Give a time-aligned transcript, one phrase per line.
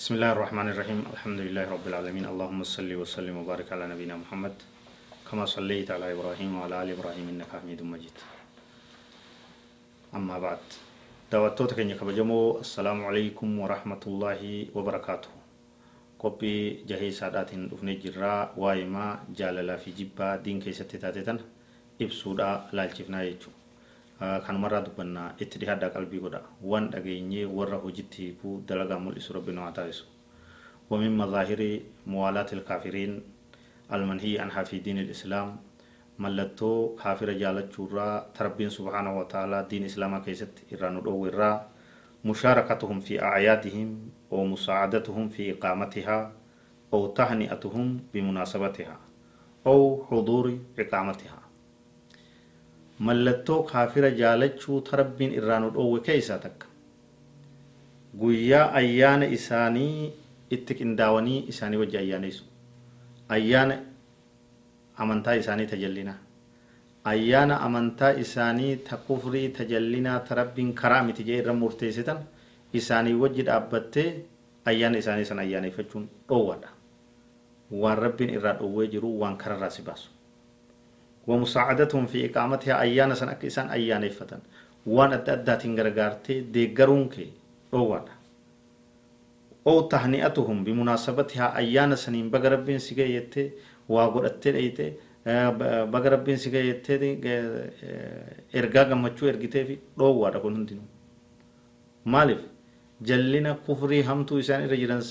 [0.00, 4.54] بسم الله الرحمن الرحيم الحمد لله رب العالمين اللهم صل وسلم وبارك على نبينا محمد
[5.28, 8.16] كما صليت على إبراهيم وعلى ال إبراهيم انك حميد مجيد
[10.16, 10.64] اما بعد
[11.32, 14.40] دعوتك يا كبجمو السلام عليكم ورحمه الله
[14.76, 15.32] وبركاته
[16.22, 16.56] كوبي
[16.88, 19.06] جهي سادات ابن جرا وايما
[19.36, 21.38] جلال في جبا دين كيستاتتن
[22.00, 23.59] ابسودا لالچفنا يچو
[24.20, 29.52] jechuu kanumarraa dubbannaa itti dhihaadhaa qalbii godha waan dhageenyee warra hojitti hiikuu dalagaa mul'isu rabbi
[29.52, 30.06] nu haa taasisu
[30.90, 31.60] ومن مظاهر
[32.06, 33.12] موالاة الكافرين
[33.94, 35.48] المنهي عنها في دين الإسلام
[36.18, 41.56] mallattoo kaafira jaalachuu irraa tarabbiin subhaanahu wa ta'aalaa diin islaamaa keessatti irraa nu dhoowwu irraa
[42.26, 43.90] mushaarakatuhum fi acyaadihim
[44.30, 46.24] oo musaacadatuhum fi iqaamatihaa
[46.92, 48.98] oo tahni'atuhum bimunaasabatihaa
[49.64, 51.42] oo xuduuri iqaamatihaa
[53.08, 56.66] mallattoo kaafira jaalachuu tarabbiin irraa nu dhoowwe keessaa takka.
[58.20, 60.12] Guyyaa ayyaana isaanii
[60.56, 62.44] itti qindaawanii isaanii wajji ayyaaneessu
[63.36, 63.76] ayyaana
[64.96, 66.14] amantaa isaanii tajallina.
[67.04, 72.18] Ayyaana amantaa isaanii ta kufrii tajallinaa ta rabbiin karaa miti jee irra murteessitan
[72.80, 74.08] isaanii wajji dhaabbattee
[74.72, 76.68] ayyaana isaanii san ayyaaneffachuun dhoowwadha.
[77.70, 80.10] Waan rabbiin irraa dhoowwee jiru waan kararraa si baasu
[81.27, 84.39] ومساعدتهم في إقامتها أيانا سن أكا إسان أيانا يفتن
[84.85, 87.27] وان أدى أداتين غرغارتي ديگرون كي
[87.73, 88.13] روانا
[89.67, 93.45] أو تهنئتهم بمناسبتها أيانا سنين بغربين سيغا يتي
[93.89, 94.85] waa godhattee dheyte
[95.93, 97.17] baga rabbiin si gayettee
[98.53, 100.87] ergaa gammachuu ergitee fi dhoowwaadha kun hundinuu
[102.13, 102.41] maaliif
[103.09, 105.01] jallina kufrii hamtuu isaan irra jiran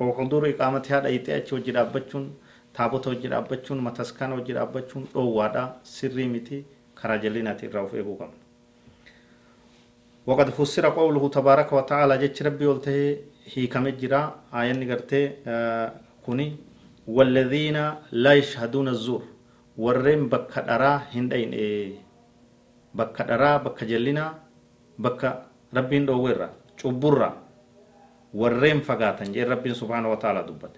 [0.00, 2.26] haa dhayitee achi hojii dhaabbachuun
[2.76, 6.64] taabota hojii dhaabbachuun mataskaana hojii dhaabbachuun dhoowwaadha sirrii miti
[7.00, 8.38] karaa jallinaati irraa of eeguu qabna
[10.26, 13.16] وقد فسر قوله تبارك وتعالى جتش ربي قلته
[13.54, 14.22] هي كم جرا
[14.54, 15.22] آية نقرته
[16.26, 16.48] كوني
[17.16, 17.78] والذين
[18.24, 19.22] لا يشهدون الزور
[19.84, 21.92] ورين بك درا هندين إيه
[22.94, 23.52] بك درا
[25.04, 25.24] بك
[25.76, 26.48] ربين دوورا
[26.80, 27.30] چبورا
[28.34, 30.74] ورين فقاتن جي ربين سبحانه وتعالى دبت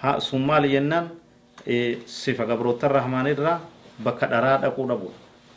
[0.00, 1.08] ها سمال ينن
[1.66, 3.54] إيه صفة قبروت الرحمن الرا
[4.04, 5.10] بك درا دقو دبو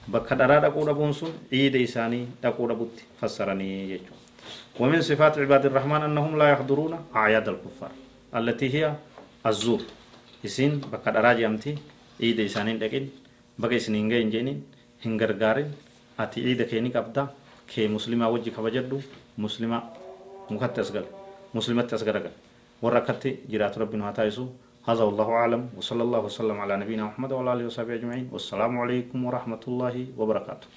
[0.07, 4.21] bakka dharaa dhaquu dhabuun sun ciida isaanii dhaquu dhabutti fassaranii jechuudha.
[4.79, 7.91] ومن صفات عباد الرحمن أنهم لا يحضرون أعياد الكفار
[8.35, 8.93] التي هي
[9.45, 9.81] الزور
[10.45, 11.77] إسين بك دراجة أمتي
[12.19, 13.05] عيد إسانين دقين
[13.61, 14.59] بك إسنين جين جينين
[15.05, 15.69] هنگرگارين
[16.19, 17.27] أتي عيد كيني قبدا
[17.71, 18.99] كي مسلمة وجه كبجدو
[19.37, 19.77] مسلمة
[20.51, 21.05] مكت أسغل
[21.55, 22.29] مسلمة أسغل
[22.81, 24.47] وركت جرات ربنا تايسو.
[24.87, 28.29] هذا والله أعلم وصلى الله وسلم على نبينا محمد وعلى آله وصحبه أجمعين.
[28.31, 30.67] والسلام عليكم ورحمة الله وبركاته.